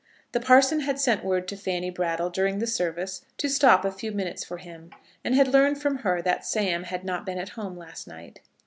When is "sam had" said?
6.43-7.03